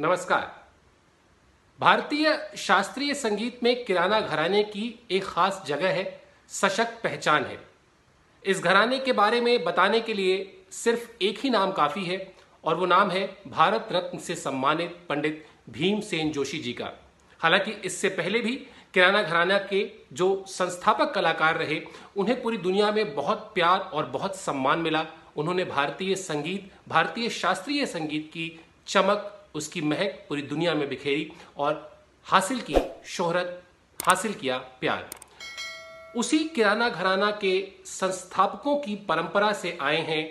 [0.00, 0.66] नमस्कार।
[1.80, 7.58] भारतीय शास्त्रीय संगीत में किराना घराने की एक खास जगह है, सशक्त पहचान है।
[8.44, 12.34] इस घराने के बारे में बताने के लिए सिर्फ़ एक ही नाम काफ़ी है
[12.64, 16.90] और वो नाम है भारत रत्न से सम्मानित पंडित भीमसेन जोशी जी का।
[17.40, 18.52] हालाँकि इससे पहले भी
[18.94, 21.80] किराना घराना के जो संस्थापक कलाकार रहे,
[22.16, 25.06] उन्हें पूरी दुनिया में बहुत प्यार और बहुत सम्मान मिला।
[25.36, 32.02] उन्होंने भारतीय संगीत, भारतीय शास्त्रीय संगीत की चमक उसकी महक पूरी दुनिया में बिखेरी और
[32.26, 32.76] हासिल की
[33.06, 33.62] शोहरत,
[34.00, 35.08] हासिल किया प्यार।
[36.16, 37.52] उसी किराना घराना के
[37.86, 40.22] संस्थापकों की परंपरा से आए हैं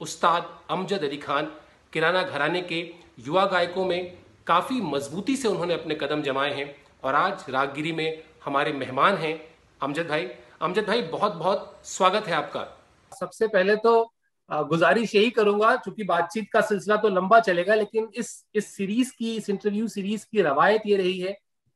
[0.00, 1.52] उस्ताद अमजद अली खान।
[1.92, 2.80] किराना घराने के
[3.18, 4.16] युवा गायकों में
[4.46, 9.34] काफ़ी मजबूती से उन्होंने अपने कदम जमाए हैं और आज रागगिरी में हमारे मेहमान हैं
[9.82, 10.28] अमजद भाई।
[10.62, 12.66] अमजद भाई बहुत बहुत स्वागत है आपका।
[13.12, 14.13] सबसे पहले तो
[14.50, 19.34] गुजारिश यही करूँगा क्योंकि बातचीत का सिलसिला तो लंबा चलेगा, लेकिन इस इस सीरीज़ की,
[19.36, 21.32] इस इंटरव्यू सीरीज़ की रवायत ये रही है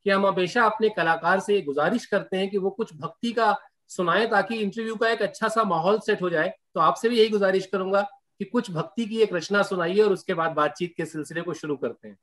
[0.06, 3.56] कि हम हमेशा अपने कलाकार से गुजारिश करते हैं कि वो कुछ भक्ति का
[3.90, 7.28] सुनाए ताकि इंटरव्यू का एक अच्छा सा माहौल सेट हो जाए। तो आपसे भी यही
[7.28, 11.42] गुजारिश करूँगा कि कुछ भक्ति की एक रचना सुनाइए और उसके बाद बातचीत के सिलसिले
[11.42, 12.18] को शुरू करते हैं।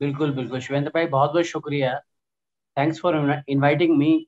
[0.00, 1.98] बिल्कुल बिल्कुल। शिवेंद्र भाई बहुत बहुत शुक्रिया
[2.76, 4.26] थैंक्स फॉर इनवाइटिंग मी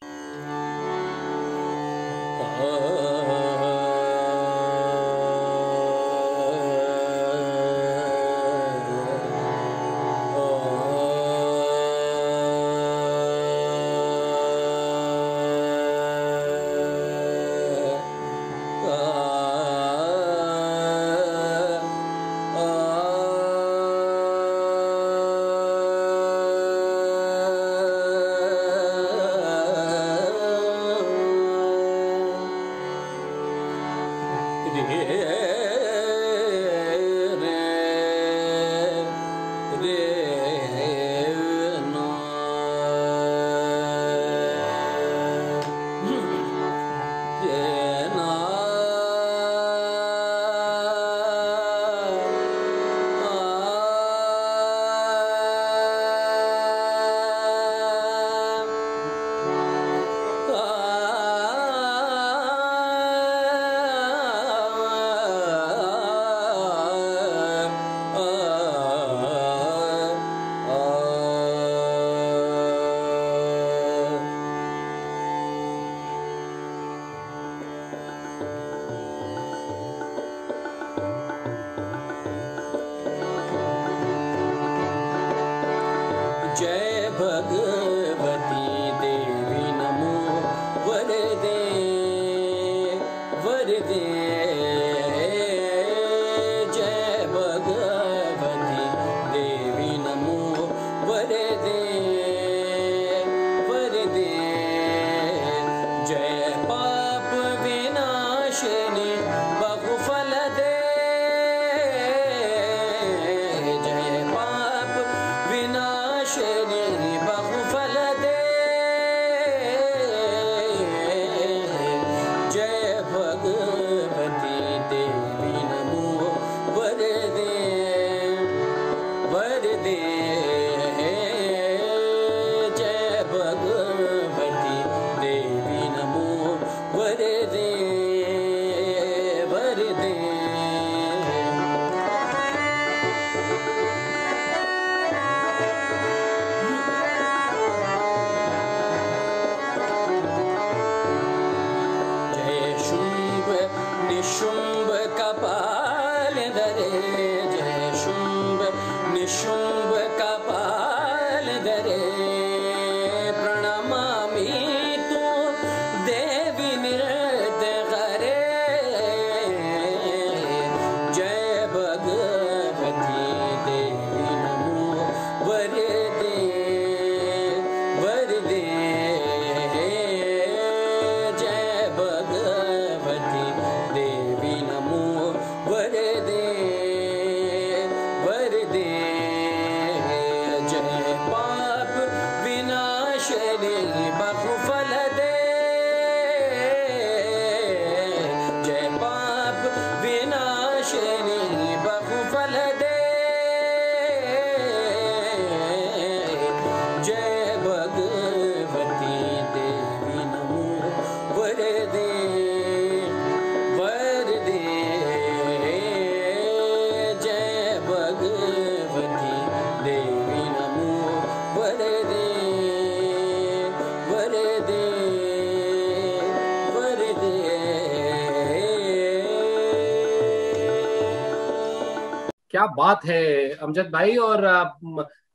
[232.62, 234.44] क्या बात है अमजद भाई। और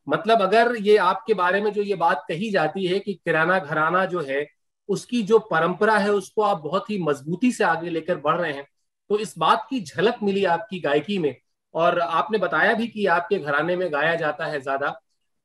[0.08, 4.06] मतलब अगर ये आपके बारे में जो ये बात कही जाती है कि किराना घराना
[4.06, 4.46] जो है
[4.90, 8.66] उसकी जो परंपरा है उसको आप बहुत ही मजबूती से आगे लेकर बढ़ रहे हैं
[9.10, 11.36] तो इस बात की झलक मिली आपकी गायकी में।
[11.76, 14.94] और आपने बताया भी कि आपके घराने में गाया जाता है ज़्यादा।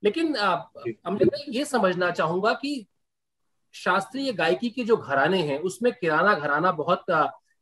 [0.02, 2.86] लेकिन अमजद भाई ये समझना चाहूँगा कि
[3.74, 7.04] शास्त्रीय गायकी के जो घराने हैं उसमें किराना घराना बहुत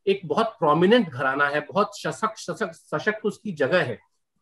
[0.07, 3.99] एक बहुत प्रोमिनेंट घराना है बहुत सशक्त सशक्त सशक्त उसकी जगह है।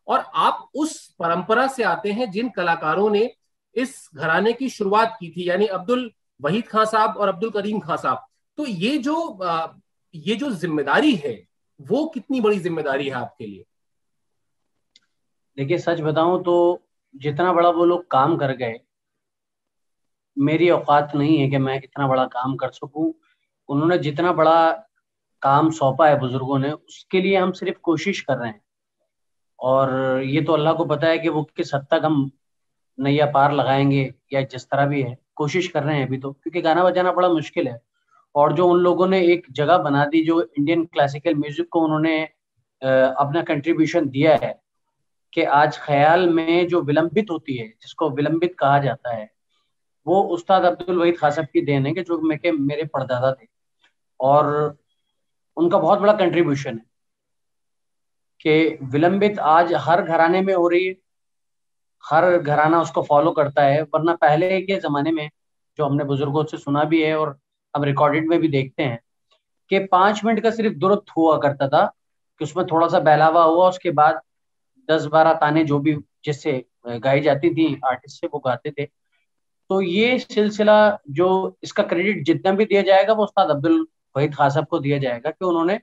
[0.09, 3.29] और आप उस परंपरा से आते हैं जिन कलाकारों ने
[3.75, 7.97] इस घराने की शुरुआत की थी, यानी अब्दुल वहीद खान साहब और अब्दुल करीम खान
[7.97, 8.25] साहब।
[8.57, 9.39] तो ये जो
[10.13, 11.33] ये जो ज़िम्मेदारी है,
[11.79, 13.63] वो कितनी बड़ी ज़िम्मेदारी है आपके लिए?
[15.57, 16.81] देखिए, सच बताऊँ तो
[17.15, 18.79] जितना बड़ा वो लोग काम कर गए,
[20.37, 23.13] मेरी औकात नहीं है कि मैं इतना बड़ा काम कर सकूँ।
[23.69, 24.71] उन्होंने जितना बड़ा
[25.41, 28.61] काम सौंपा है बुज़ुर्गों ने, उसके लिए हम सिर्फ़ कोशिश कर रहे हैं।
[29.59, 32.29] और ये तो अल्लाह को पता है कि वो किस हद तक हम
[32.97, 36.61] नैया पार लगाएँगे या जिस तरह भी है। कोशिश कर रहे हैं अभी तो क्योंकि
[36.61, 37.79] गाना बजाना बड़ा मुश्किल है।
[38.35, 42.21] और जो उन लोगों ने एक जगह बना दी, जो इंडियन क्लासिकल म्यूज़िक को उन्होंने
[42.81, 44.59] अपना कंट्रीब्यूशन दिया है
[45.33, 49.29] कि आज ख्याल में जो विलंबित होती है, जिसको विलंबित कहा जाता है,
[50.07, 53.47] वो उस्ताद अब्दुल वहीद खासब की देन है कि जो मेरे परदादा थे।
[54.19, 54.77] और
[55.57, 56.88] उनका बहुत बड़ा कंट्रीब्यूशन है।
[58.41, 60.95] कि विलंबित आज हर घराने में हो रही है।
[62.03, 65.29] हर घराना उसको फॉलो करता है, वरना पहले के जमाने में,
[65.77, 67.37] जो हमने बुज़ुर्गों से सुना भी है और
[67.75, 68.99] हम रिकॉर्डेड में भी देखते हैं,
[69.69, 71.85] कि पाँच मिनट का सिर्फ़ दुरुस्त हुआ करता था,
[72.41, 74.21] कि उसमें थोड़ा सा बहलावा हुआ, उसके बाद
[74.89, 75.95] दस बारह ताने जो भी
[76.25, 78.85] जिससे गाई जाती थी आर्टिस्ट से वो गाते थे।
[79.69, 83.87] तो ये सिलसिला जो इसका क्रेडिट जितना भी दिया जाएगा, वो उस्ताद अब्दुल
[84.17, 85.79] वहीद खान साहब को दिया जाएगा कि उन्होंने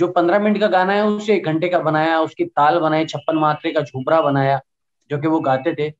[0.00, 3.36] जो पंद्रह मिनट का गाना है, उसे एक घंटे का बनाया, उसकी ताल बनाई, छप्पन
[3.38, 4.60] मात्रे का झूमरा बनाया,
[5.10, 5.92] जो कि वो गाते थे।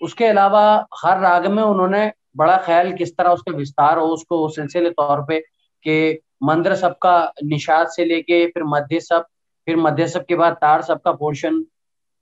[0.00, 0.64] उसके अलावा
[0.96, 5.38] हर राग में उन्होंने बड़ा ख्याल किस तरह उसका विस्तार हो, उसको सिलसिले तौर पे
[5.84, 9.24] कि मंद्र सब का निषाद से लेके फिर मध्य सब,
[9.66, 11.62] फिर मध्य सब के बाद तार सब का पोर्शन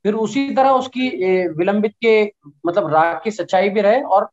[0.05, 1.09] फिर उसी तरह उसकी
[1.49, 2.25] विलंबित के
[2.67, 4.29] मतलब राग की सच्चाई भी रहे और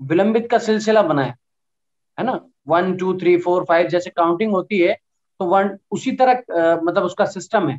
[0.00, 1.32] विलंबित का सिलसिला बनाए,
[2.18, 2.40] है ना?
[2.68, 4.96] One two three four five जैसे काउंटिंग होती है
[5.40, 6.42] तो वन उसी तरह
[6.82, 7.78] मतलब उसका सिस्टम है।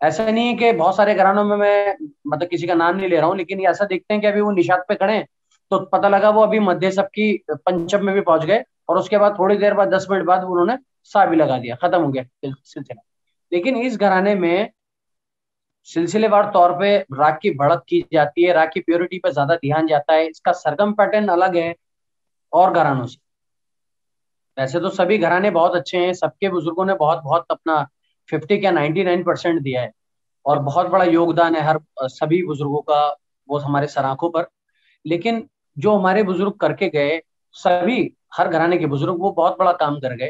[0.00, 1.96] ऐसा नहीं है कि बहुत सारे घरानों में मैं
[2.26, 4.50] मतलब किसी का नाम नहीं ले रहा हूँ, लेकिन ऐसा देखते हैं कि अभी वो
[4.52, 5.26] निषाद पे खड़े हैं।
[5.70, 9.18] तो पता लगा वो अभी मध्य सब की पंचम में भी पहुँच गए, और उसके
[9.18, 10.76] बाद थोड़ी देर बाद, दस मिनट बाद उन्होंने
[11.12, 13.02] सा भी लगा दिया, खत्म हो गया सिलसिला।
[13.52, 14.70] लेकिन इस घराने में
[15.88, 19.86] सिलसिलेवार तौर पे राग की बढ़त की जाती है राग की प्योरिटी पर ज़्यादा ध्यान
[19.86, 21.74] जाता है। इसका सरगम पैटर्न अलग है
[22.52, 23.18] और घरानों से।
[24.58, 27.88] वैसे तो सभी घराने बहुत अच्छे हैं, सबके बुज़ुर्गों ने बहुत बहुत अपना
[28.30, 29.92] फिफ्टी क्या नाइन्टी नाइन परसेंट दिया है
[30.46, 33.16] और बहुत बड़ा योगदान है हर, सभी बुज़ुर्गों का,
[33.48, 34.46] वो हमारे सराखों पर।
[35.06, 35.48] लेकिन
[35.78, 37.22] जो हमारे बुज़ुर्ग करके गए,
[37.52, 40.28] सभी, हर घराने के बुज़ुर्ग, वो बहुत बड़ा काम कर गए।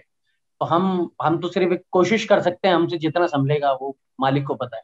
[0.61, 4.55] तो हम हम तो सिर्फ़ कोशिश कर सकते हैं, हमसे जितना संभलेगा, वो मालिक को
[4.55, 4.83] पता है।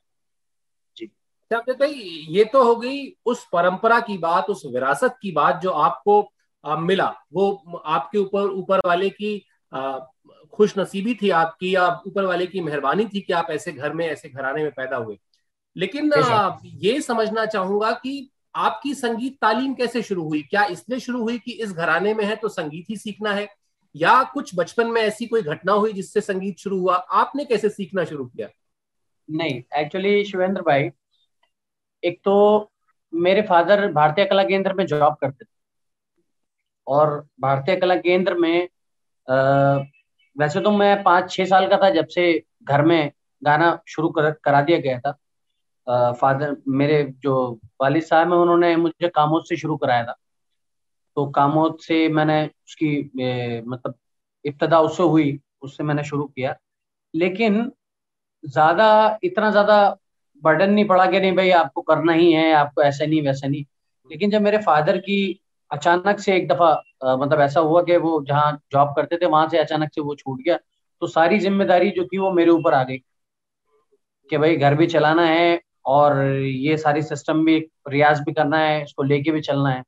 [0.97, 1.07] जी।
[1.53, 1.93] भाई,
[2.29, 6.33] ये तो हो गई उस परंपरा की बात, उस विरासत की बात, जो आपको
[6.65, 9.39] मिला। वो आपके ऊपर ऊपर वाले की
[10.53, 14.07] खुश नसीबी थी आपकी या ऊपर वाले की मेहरबानी थी कि आप ऐसे घर में
[14.07, 15.19] ऐसे घराने में पैदा हुए?
[15.77, 16.11] लेकिन
[16.65, 20.43] ये समझना चाहूँगा कि आपकी संगीत तालीम कैसे शुरू हुई?
[20.43, 23.49] क्या इसलिए शुरू हुई कि इस घराने में है तो संगीत ही सीखना है?
[23.95, 26.95] या कुछ बचपन में ऐसी कोई घटना हुई जिससे संगीत शुरू हुआ?
[26.95, 28.49] आपने कैसे सीखना शुरू किया?
[29.29, 30.91] नहीं एक्चुअली शिवेंद्र भाई
[32.03, 32.71] एक तो
[33.13, 35.49] मेरे फादर भारतीय कला केंद्र में जॉब करते थे।
[36.91, 38.69] और भारतीय कला केंद्र में
[39.29, 39.35] आ,
[40.37, 42.23] वैसे तो मैं पाँच छह साल का था जब से
[42.65, 43.11] घर में
[43.43, 45.11] गाना शुरू कर, करा दिया गया था।
[45.87, 47.35] आ, फादर मेरे जो
[47.83, 50.15] वालिद साहब है उन्होंने मुझे कामोद से शुरू कराया था।
[51.17, 52.89] तो कामोद से मैंने उसकी
[53.21, 53.95] ए, मतलब
[54.45, 56.55] इब्तदा उससे हुई उससे मैंने शुरू किया।
[57.15, 57.71] लेकिन
[58.45, 59.79] ज़्यादा इतना ज़्यादा
[60.43, 63.65] बर्डन नहीं पड़ा कि नहीं भाई आपको करना ही है आपको ऐसा नहीं वैसा नहीं।
[64.11, 65.19] लेकिन जब मेरे फादर की
[65.71, 66.73] अचानक से एक दफ़ा
[67.17, 70.41] मतलब ऐसा हुआ कि वो जहाँ जॉब करते थे, वहाँ से अचानक से वो छूट
[70.41, 70.57] गया।
[71.03, 72.99] तो सारी ज़िम्मेदारी जो थी वो मेरे ऊपर आ गई
[74.31, 77.59] कि भाई घर भी चलाना है और ये सारी सिस्टम भी
[77.89, 79.83] रियाज भी करना है, इसको लेके भी चलना है।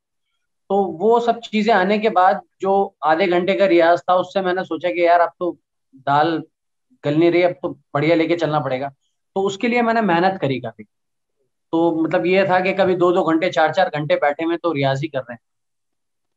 [0.71, 2.73] तो वो सब चीज़ें आने के बाद जो
[3.05, 5.51] आधे घंटे का रियाज था, उससे मैंने सोचा कि यार अब तो
[6.07, 6.43] दाल
[7.05, 8.89] गल नहीं रही, अब तो बढ़िया लेके चलना पड़ेगा।
[9.37, 10.85] तो उसके लिए मैंने मेहनत करी काफ़ी।
[11.73, 14.73] तो मतलब ये था कि कभी दो दो घंटे चार चार घंटे बैठे में तो
[14.73, 15.41] रियाज ही कर रहे हैं।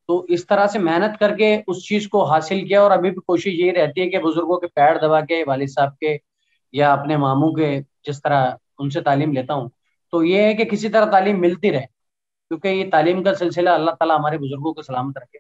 [0.10, 3.54] तो इस तरह से मेहनत करके उस चीज़ को हासिल किया और अभी भी कोशिश
[3.54, 6.20] यही रहती है कि बुज़ुर्गों के पैर दबा के, वालिद साहब के
[6.74, 9.70] या अपने मामू के जिस तरह उनसे तालीम लेता हूँ।
[10.14, 11.86] तो ये है कि किसी तरह तालीम मिलती रहे,
[12.52, 15.40] क्योंकि ये तालीम का सिलसिला अल्लाह ताला हमारे बुज़ुर्गों को सलामत रखे।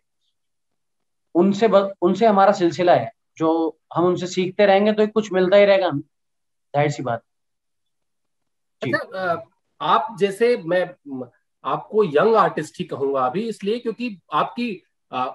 [1.35, 5.89] उनसे उनसे हमारा सिलसिला है, जो हम उनसे सीखते रहेंगे तो कुछ मिलता ही रहेगा।
[5.89, 7.21] ज़ाहिर सी बात।
[8.81, 9.41] अच्छा
[9.81, 10.85] आप जैसे मैं
[11.65, 15.31] आपको यंग आर्टिस्ट ही कहूँगा अभी इसलिए क्योंकि आपकी आ,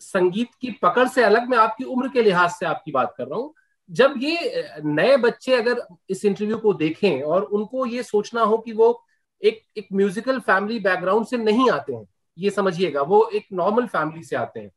[0.00, 3.38] संगीत की पकड़ से अलग मैं आपकी उम्र के लिहाज से आपकी बात कर रहा
[3.38, 3.54] हूँ।
[3.90, 8.72] जब ये नए बच्चे अगर इस इंटरव्यू को देखें और उनको ये सोचना हो कि
[8.72, 9.04] वो
[9.42, 12.06] एक एक म्यूजिकल फैमिली बैकग्राउंड से नहीं आते हैं
[12.38, 14.70] ये समझिएगा वो एक नॉर्मल फैमिली से आते हैं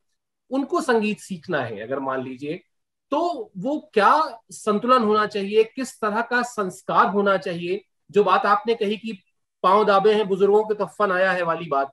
[0.50, 2.62] उनको संगीत सीखना है अगर मान लीजिए
[3.10, 8.74] तो वो क्या संतुलन होना चाहिए किस तरह का संस्कार होना चाहिए जो बात आपने
[8.74, 9.18] कही कि
[9.64, 11.92] पाँव दाबे हैं बुज़ुर्गों के तो फन आया है वाली बात।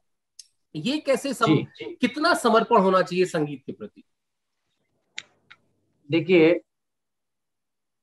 [0.75, 1.85] ये कैसे सम, जी, जी.
[2.01, 4.03] कितना समर्पण होना चाहिए संगीत के प्रति?
[6.09, 6.59] देखिए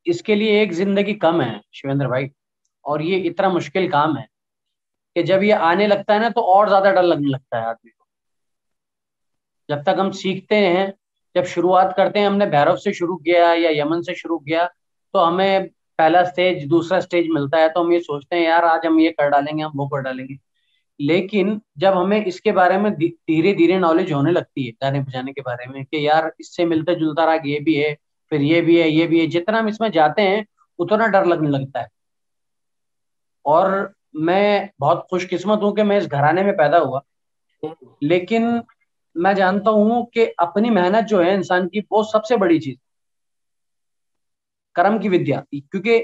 [0.06, 2.30] इसके लिए एक ज़िंदगी कम है शिवेंद्र भाई
[2.84, 4.26] और ये इतना मुश्किल काम है
[5.16, 7.90] कि जब ये आने लगता है ना तो और ज़्यादा डर लगने लगता है आदमी
[7.90, 8.06] को।
[9.68, 10.92] जब तक हम सीखते हैं
[11.34, 14.66] जब शुरुआत करते हैं हमने भैरव से शुरू किया या यमन से शुरू किया
[15.14, 15.68] तो हमें
[15.98, 19.10] पहला स्टेज दूसरा स्टेज मिलता है तो हम ये सोचते हैं, यार, आज हम ये
[19.10, 20.36] कर डालेंगे, हम वो कर डालेंगे।
[21.00, 25.40] लेकिन जब हमें इसके बारे में धीरे धीरे नॉलेज होने लगती है गाने बजाने के
[25.40, 27.96] बारे में कि यार, इससे मिलता जुलता राग ये भी है,
[28.30, 30.46] फिर ये भी है, ये भी है, जितना हम इसमें जाते हैं,
[30.78, 31.88] उतना डर लगने लगता है।
[33.46, 37.02] और मैं बहुत खुशकिस्मत हूँ कि मैं इस घराने में पैदा हुआ।
[38.02, 38.62] लेकिन
[39.16, 42.76] मैं जानता हूँ कि अपनी मेहनत जो है इंसान की, वो सबसे बड़ी चीज़
[44.78, 45.98] कर्म की विद्या। क्योंकि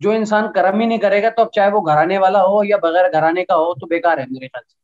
[0.00, 3.08] जो इंसान कर्म ही नहीं करेगा तो अब चाहे वो घराने वाला हो या बगैर
[3.10, 4.76] घराने का हो तो बेकार है मेरे ख्याल से।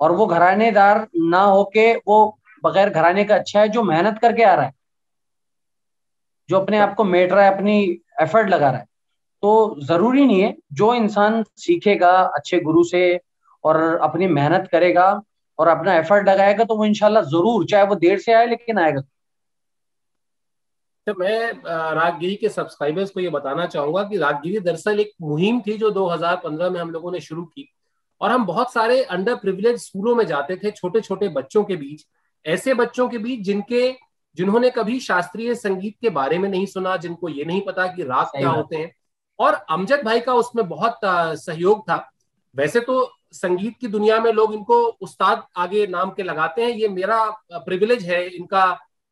[0.00, 4.42] और वो घरानेदार ना हो के वो बगैर घराने का अच्छा है, जो मेहनत करके
[4.44, 4.72] आ रहा है,
[6.48, 8.86] जो अपने आप को मेट रहा है, अपनी एफर्ट लगा रहा है।
[9.42, 13.20] तो ज़रूरी नहीं है, जो इंसान सीखेगा अच्छे गुरु से
[13.64, 15.08] और अपनी मेहनत करेगा
[15.58, 19.02] और अपना एफर्ट लगाएगा तो वो इनशाला ज़रूर, चाहे वो देर से आए, लेकिन आएगा।
[21.06, 21.52] तो मैं
[21.94, 26.70] रागगिरी के सब्सक्राइबर्स को ये बताना चाहूँगा कि रागगिरी दरअसल एक मुहिम थी जो 2015
[26.70, 27.68] में हम लोगों ने शुरू की।
[28.20, 32.04] और हम बहुत सारे अंडर प्रिविलेज स्कूलों में जाते थे छोटे छोटे बच्चों के बीच।
[32.44, 33.90] ऐसे बच्चों के बीच जिनके
[34.38, 38.26] जिन्होंने कभी शास्त्रीय संगीत के बारे में नहीं सुना जिनको ये नहीं पता कि राग
[38.28, 38.92] क्या होते हैं।
[39.38, 41.96] और अमजद भाई का उसमें बहुत सहयोग था।
[42.54, 46.88] वैसे तो संगीत की दुनिया में लोग इनको उस्ताद आगे नाम के लगाते हैं। ये
[46.90, 48.64] मेरा प्रिविलेज है इनका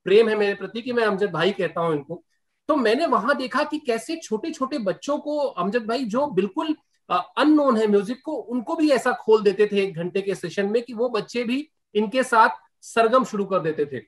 [0.07, 2.23] प्रेम है मेरे प्रति कि मैं अमजद भाई कहता हूँ इनको।
[2.69, 6.75] तो मैंने वहाँ देखा कि कैसे छोटे छोटे बच्चों को अमजद भाई जो बिल्कुल
[7.11, 10.83] अननोन है म्यूज़िक को, उनको भी ऐसा खोल देते थे एक घंटे के सेशन में
[10.83, 14.03] कि वो बच्चे भी इनके साथ सरगम शुरू कर देते थे।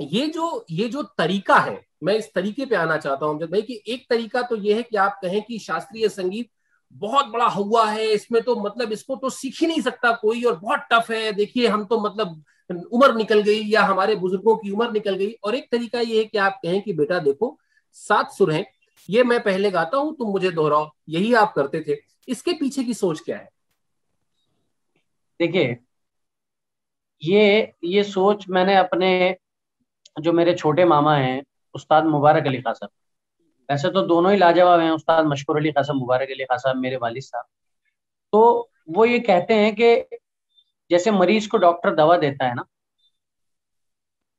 [0.00, 3.82] ये जो ये जो तरीका है, मैं इस तरीके पे आना चाहता हूँ भाई कि
[3.88, 6.50] एक तरीका तो ये है कि आप कहें कि शास्त्रीय संगीत
[6.92, 10.56] बहुत बड़ा हुआ है, इसमें तो मतलब इसको तो सीख ही नहीं सकता कोई और
[10.56, 12.42] बहुत टफ है। देखिए, हम तो मतलब
[12.92, 16.24] उम्र निकल गई या हमारे बुज़ुर्गों की उम्र निकल गई। और एक तरीका ये है
[16.24, 17.58] कि आप कहें कि, बेटा देखो,
[17.92, 18.66] सात सुर हैं,
[19.08, 21.96] ये मैं पहले गाता हूँ, तुम मुझे दोहराओ। यही आप करते थे।
[22.28, 23.48] इसके पीछे की सोच क्या है?
[25.40, 25.76] देखिए,
[27.22, 29.36] ये ये सोच मैंने अपने
[30.20, 31.42] जो मेरे छोटे मामा हैं,
[31.74, 32.90] उस्ताद मुबारक अली खान साहब
[33.72, 37.22] वैसे तो दोनों ही लाजवाब हैं, उस्ताद मशहूर अली साहब मुबारक अली साहब मेरे वालिद
[37.22, 37.44] साहब।
[38.32, 40.18] तो वो ये कहते हैं कि
[40.90, 42.64] जैसे मरीज़ को डॉक्टर दवा देता है ना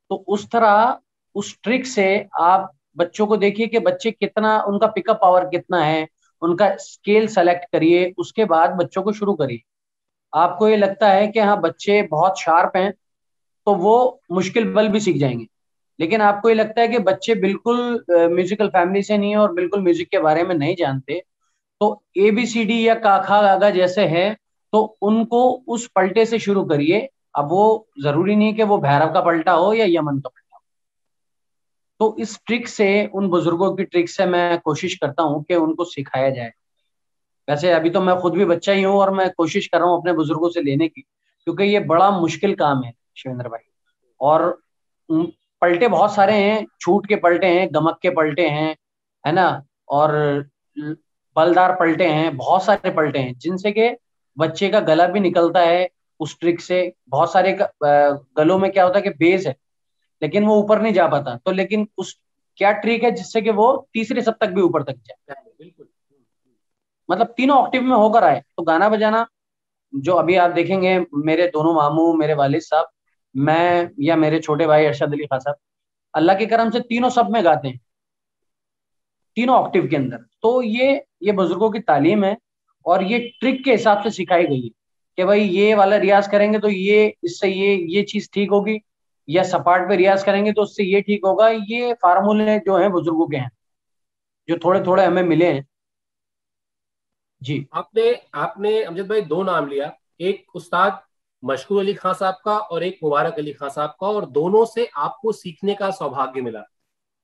[0.10, 1.00] तो उस तरह,
[1.36, 6.08] उस ट्रिक से आप बच्चों को देखिए कि बच्चे कितना, उनका पिकअप पावर कितना है,
[6.42, 9.62] उनका स्केल सेलेक्ट करिए, उसके बाद बच्चों को शुरू करिए।
[10.34, 12.92] आपको ये लगता है कि हाँ बच्चे बहुत शार्प हैं
[13.68, 15.48] तो वो मुश्किल बल भी सीख जाएँगे।
[16.00, 19.82] लेकिन आपको ये लगता है कि बच्चे बिल्कुल म्यूजिकल फैमिली से नहीं है और बिल्कुल
[19.82, 21.22] म्यूज़िक के बारे में नहीं जानते
[21.82, 24.36] तो ए बी सी डी या काखा गागा जैसे है
[24.74, 29.22] तो उनको उस पलटे से शुरू करिए। अब वो ज़रूरी नहीं कि वो भैरव का
[29.22, 30.62] पलटा हो या यमन का पलटा हो।
[32.00, 35.86] तो इस ट्रिक से, उन बुज़ुर्गों की ट्रिक से मैं कोशिश करता हूँ कि उनको
[35.86, 36.52] सिखाया जाए।
[37.48, 40.00] वैसे अभी तो मैं खुद भी बच्चा ही हूँ और मैं कोशिश कर रहा हूँ
[40.00, 43.70] अपने बुज़ुर्गों से लेने की, क्योंकि ये बड़ा मुश्किल काम है, शिवेंद्र भाई।
[44.22, 44.62] और
[45.64, 48.76] पलटे बहुत सारे हैं छूट के पलटे हैं गमक के पलटे हैं
[49.24, 49.64] है ना?
[49.90, 50.12] और
[51.36, 53.90] बलदार पलटे हैं बहुत सारे पलटे हैं जिनसे के
[54.38, 55.90] बच्चे का गला भी निकलता है
[56.20, 59.56] उस ट्रिक से। बहुत सारे गलों में क्या होता है कि बेस है
[60.22, 62.18] लेकिन वो ऊपर नहीं जा पाता। तो लेकिन उस
[62.58, 65.36] क्या ट्रिक है जिससे कि वो तीसरे सब तक भी ऊपर तक जाए?
[65.60, 65.88] बिल्कुल।
[67.10, 69.26] मतलब तीनों ऑक्टिव में होकर आए। तो गाना बजाना
[69.94, 72.88] जो अभी आप देखेंगे मेरे दोनों मामू मेरे वालिद साहब
[73.36, 75.56] मैं या मेरे छोटे भाई अरशद अली खान साहब,
[76.14, 77.80] अल्लाह के करम से तीनों सब में गाते हैं,
[79.38, 82.38] तीनों ऑक्टिव के अंदर। तो ये ये बुज़ुर्गों की तालीम है
[82.86, 84.70] और ये ट्रिक के हिसाब से सिखाई गई है
[85.18, 88.80] कि भाई ये वाला रियाज करेंगे तो ये, इससे ये ये चीज़ ठीक होगी,
[89.28, 93.28] या सपाट पे रियाज करेंगे तो उससे ये ठीक होगा। ये फार्मूले जो है बुज़ुर्गों
[93.28, 93.50] के हैं,
[94.50, 95.66] जो थोड़े थोड़े हमें मिले हैं।
[97.42, 101.02] जी। आपने आपने अमजद भाई दो नाम लिया, एक उस्ताद
[101.44, 104.86] मशकूर अली खान साहब का और एक मुबारक अली खान साहब का, और दोनों से
[104.98, 106.64] आपको सीखने का सौभाग्य मिला।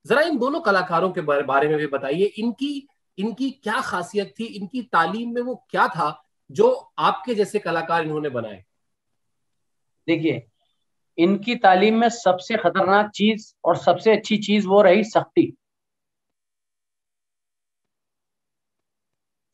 [0.06, 2.86] जरा इन दोनों कलाकारों के बारे में भी बताइए, इनकी
[3.18, 8.28] इनकी क्या खासियत थी, इनकी तालीम में वो क्या था, जो आपके जैसे कलाकार इन्होंने
[8.28, 8.64] बनाए?
[10.06, 10.46] देखिए,
[11.18, 15.46] इनकी तालीम में सबसे खतरनाक चीज़ और सबसे अच्छी चीज़ वो रही सख्ती।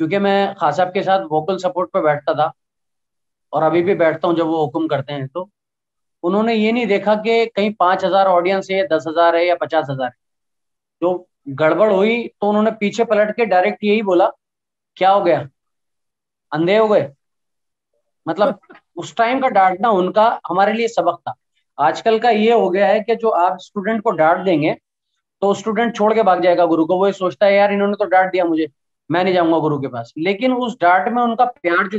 [0.01, 2.53] क्योंकि मैं खास साहब के साथ वोकल सपोर्ट पर बैठता था
[3.57, 5.49] और अभी भी बैठता हूँ जब वो हुक्म करते हैं तो
[6.23, 9.87] उन्होंने ये नहीं देखा कि कहीं पाँच हज़ार ऑडियंस है दस हज़ार है या पचास
[9.91, 10.15] हज़ार है।
[11.03, 14.31] जो गड़बड़ हुई तो उन्होंने पीछे पलट के डायरेक्ट यही बोला
[14.97, 15.49] क्या हो गया?
[16.53, 17.09] अंधे हो गए?
[18.27, 18.59] मतलब
[18.97, 21.35] उस टाइम का डांटना उनका हमारे लिए सबक था।
[21.79, 24.77] आजकल का ये हो गया है कि जो आप स्टूडेंट को डांट देंगे
[25.43, 28.31] तो स्टूडेंट छोड़ के भाग जाएगा गुरु को। वो सोचता है यार इन्होंने तो डांट
[28.33, 28.69] दिया मुझे
[29.11, 31.99] मैं नहीं जाऊँगा गुरु के पास। लेकिन उस डांट में उनका प्यार जो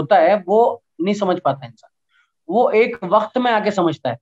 [0.00, 1.90] होता है, वो नहीं समझ पाता इंसान।
[2.48, 4.18] वो एक वक्त में आके समझता है।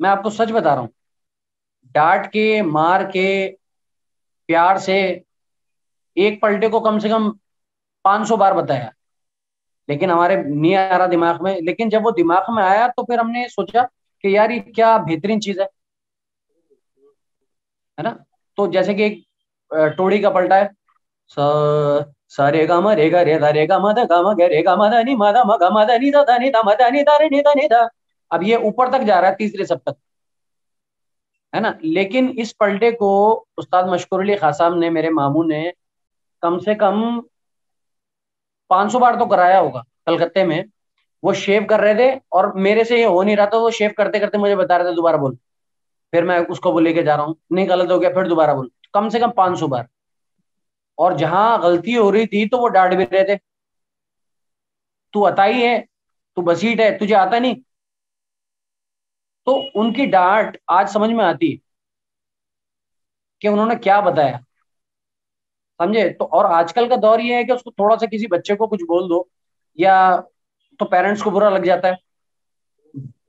[0.00, 0.90] मैं आपको सच बता रहा हूँ,
[1.94, 3.48] डांट के, मार के,
[4.48, 4.96] प्यार से
[6.16, 7.30] एक पलटे को कम से कम
[8.04, 8.92] 500 बार बताया।
[9.88, 13.20] लेकिन हमारे नहीं आ रहा दिमाग में। लेकिन जब वो दिमाग में आया तो फिर
[13.20, 13.82] हमने सोचा
[14.24, 15.66] कि यार, ये क्या बेहतरीन चीज़ है।
[17.98, 18.10] है ना?
[18.56, 19.24] तो जैसे कि एक
[19.96, 20.70] टोड़ी का पलटा है।
[22.28, 25.14] सारे गा रे गा रे गा रे गा मद गा म रे गा मद नि
[25.14, 27.68] मद म गा मद नि ध नि द मद नि द रे नि द नि
[27.72, 27.88] द।
[28.30, 29.96] अब ये ऊपर तक जा रहा है, तीसरे सब तक।
[31.54, 31.78] है ना?
[31.84, 33.10] लेकिन इस पलटे को
[33.58, 35.72] उस्ताद मशकुर अली खासाम ने, मेरे मामू ने
[36.42, 37.22] कम से कम
[38.70, 40.64] 500 बार तो कराया होगा कलकत्ते में।
[41.24, 43.92] वो शेव कर रहे थे और मेरे से ये हो नहीं रहा था, वो शेव
[43.98, 45.36] करते करते मुझे बता रहे थे, दोबारा बोल।
[46.12, 49.08] फिर मैं उसको लेके जा रहा हूँ। नहीं, गलत हो गया, फिर दोबारा बोल। कम
[49.08, 49.88] से कम 500 बार।
[50.98, 53.36] और जहाँ गलती हो रही थी तो वो डांट भी रहे थे।
[55.14, 55.78] तू अताई है
[56.36, 57.54] तू बसीट है, तुझे आता नहीं।
[59.46, 61.58] तो उनकी डांट आज समझ में आती है
[63.42, 64.38] कि उन्होंने क्या बताया।
[65.80, 66.08] समझे?
[66.10, 68.82] तो और आजकल का दौर ये है कि उसको थोड़ा सा किसी बच्चे को कुछ
[68.82, 69.28] बोल दो,
[69.78, 70.16] या
[70.80, 71.98] तो पेरेंट्स को बुरा लग जाता है।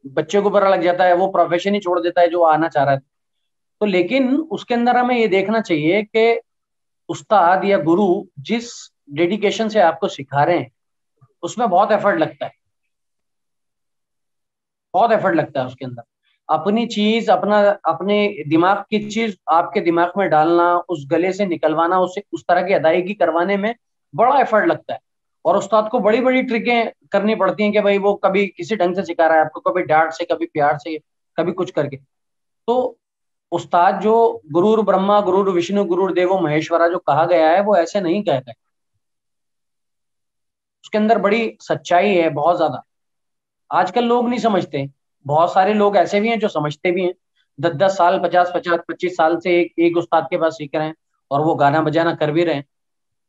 [0.07, 2.83] बच्चे को बुरा लग जाता है, वो प्रोफेशन ही छोड़ देता है जो आना चाह
[2.83, 2.99] रहा है।
[3.81, 6.41] तो लेकिन उसके अंदर हमें ये देखना चाहिए कि
[7.09, 10.71] उस्ताद या गुरु जिस डेडिकेशन से आपको सिखा रहे हैं,
[11.43, 12.51] उसमें बहुत एफर्ट लगता है।
[14.93, 16.03] बहुत एफर्ट लगता है उसके अंदर।
[16.49, 21.99] अपनी चीज़, अपना, अपने दिमाग की चीज़ आपके दिमाग में डालना, उस गले से निकलवाना,
[21.99, 23.75] उसे, उस तरह की अदायगी करवाने में
[24.15, 24.99] बड़ा एफर्ट लगता है।
[25.45, 28.95] और उस्ताद को बड़ी बड़ी ट्रिकें करनी पड़ती हैं कि भाई वो कभी किसी ढंग
[28.95, 30.97] से सिखा रहा है आपको, कभी डांट से, कभी प्यार से,
[31.37, 31.97] कभी कुछ करके।
[32.67, 32.97] तो
[33.55, 34.13] उस्ताद जो
[34.51, 38.39] गुरुर ब्रह्मा, गुरुर विष्णु, गुरुर देवो महेश्वरा जो कहा गया है, वो ऐसे नहीं कह
[38.39, 38.53] गए।
[40.83, 42.83] उसके अंदर बड़ी सच्चाई है, बहुत ज़्यादा।
[43.71, 44.87] आजकल लोग नहीं समझते।
[45.25, 47.13] बहुत सारे लोग ऐसे भी हैं जो समझते भी हैं।
[47.59, 50.87] दस दस साल, पचास पचास, पच्चीस साल से एक एक उस्ताद के पास सीख रहे
[50.87, 50.95] हैं
[51.31, 52.65] और वो गाना बजाना कर भी रहे हैं।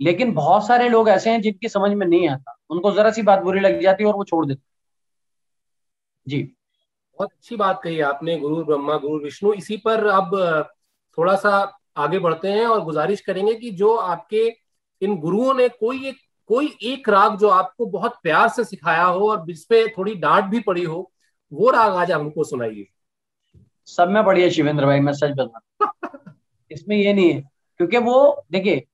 [0.01, 3.43] लेकिन बहुत सारे लोग ऐसे हैं जिनकी समझ में नहीं आता। उनको जरा सी बात
[3.43, 4.63] बुरी लग जाती है और वो छोड़ देते
[6.27, 6.43] जी।
[7.19, 10.37] बहुत अच्छी बात कही आपने गुरु ब्रह्मा गुरु विष्णु। इसी पर अब
[11.19, 11.51] थोड़ा सा
[11.97, 14.47] आगे बढ़ते हैं और गुजारिश करेंगे कि जो आपके
[15.03, 16.17] इन गुरुओं ने कोई एक
[16.51, 20.61] कोई एक राग जो आपको बहुत प्यार से सिखाया हो और जिसपे थोड़ी डांट भी
[20.61, 21.11] पड़ी हो
[21.53, 22.87] वो राग आज हमको सुनाइए।
[23.89, 25.91] सब में बढ़िया शिवेंद्र भाई मैं सच बता
[26.71, 27.41] इसमें ये नहीं है
[27.81, 28.85] क्योंकि वो देखिए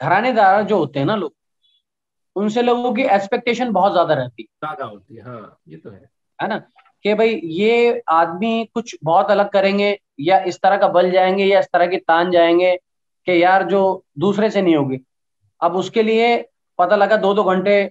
[0.00, 1.34] घरानेदार जो होते हैं ना लोग
[2.36, 6.10] उनसे लोगों की एक्सपेक्टेशन बहुत ज़्यादा रहती है। ज़्यादा होती है हाँ ये तो है।
[6.38, 6.56] है ना?
[7.04, 11.60] कि भाई ये आदमी कुछ बहुत अलग करेंगे, या इस तरह का बल जाएँगे, या
[11.60, 12.76] इस तरह की तान जाएँगे
[13.26, 14.98] कि यार जो दूसरे से नहीं होगी।
[15.60, 16.36] अब उसके लिए
[16.78, 17.90] पता लगा दो दो घंटे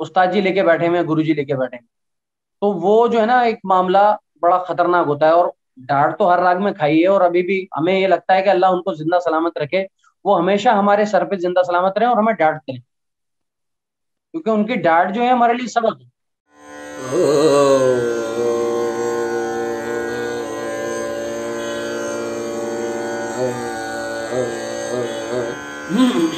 [0.00, 1.84] उस्ताद जी लेके बैठे हुए गुरु जी लेके बैठे हैं।
[2.62, 4.10] तो वो जो है ना, एक मामला
[4.42, 7.66] बड़ा खतरनाक होता है और डांट तो हर राग में खाई है और अभी भी
[7.76, 9.86] हमें ये लगता है कि अल्लाह उनको ज़िंदा सलामत रखे।
[10.24, 12.80] वो हमेशा हमारे सर पे ज़िंदा सलामत रहे और हमें डांटते रहे।
[14.34, 16.08] क्योंकि उनकी डांट जो है हमारे लिए सबक है।
[26.00, 26.29] mm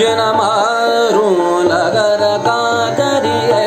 [0.00, 1.24] जन मारू
[1.70, 2.58] नगर का
[2.98, 3.64] करिए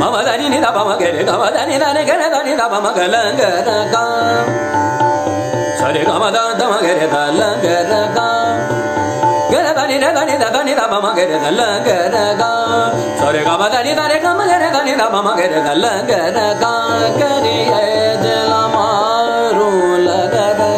[0.00, 3.40] मम धनी निध मम गिर गम धनी धन गिर धनी ध मम गलंग
[3.94, 4.04] का
[5.80, 6.24] सरे गम
[6.60, 7.66] धम गिर दलंग
[8.16, 8.28] का
[9.52, 11.88] गिर धनी रे धनी ध धनी ध मम गिर दलंग
[12.40, 12.52] का
[13.20, 16.12] सरे गम धनी धरे गम गिर धनी ध मम गिर दलंग
[16.64, 16.74] का
[17.20, 17.84] करिए
[18.24, 19.68] जल मारू
[20.08, 20.73] लगरा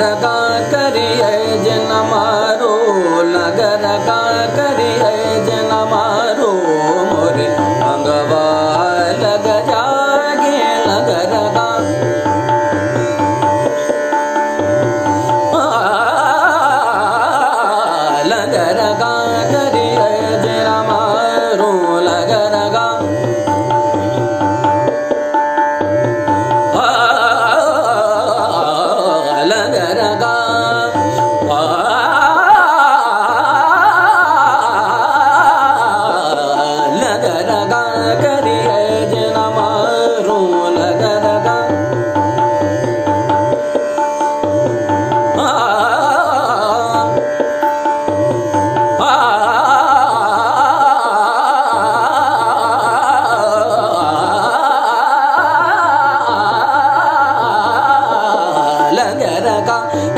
[0.00, 0.43] गा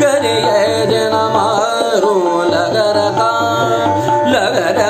[0.01, 1.15] कीयजन
[2.53, 3.33] लगरका
[4.35, 4.86] लग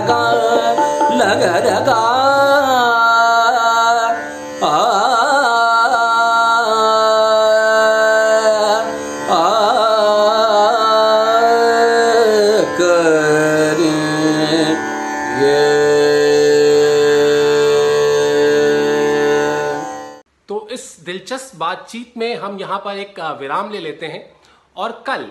[22.66, 24.20] यहाँ पर एक विराम ले लेते हैं
[24.76, 25.26] और कल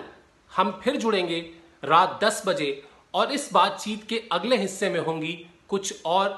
[0.50, 1.38] हम फिर जुड़ेंगे
[1.82, 2.68] रात 10 बजे
[3.14, 5.32] और इस बातचीत के अगले हिस्से में होंगी
[5.68, 6.28] कुछ और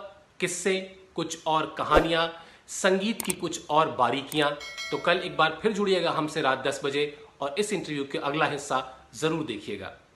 [0.40, 0.74] किस्से,
[1.14, 2.26] कुछ और कहानियाँ,
[2.68, 4.50] संगीत की कुछ और बारीकियाँ।
[4.90, 7.06] तो कल एक बार फिर जुड़िएगा हमसे रात 10 बजे
[7.40, 8.84] और इस इंटरव्यू के अगला हिस्सा
[9.14, 9.92] ज़रूर देखिएगा।